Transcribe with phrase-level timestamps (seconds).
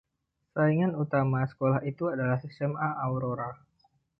[0.57, 3.51] Saingan utama sekolah itu adalah SMA Aurora.